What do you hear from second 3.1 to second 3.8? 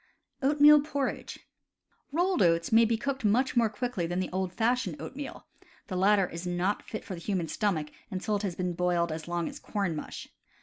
much more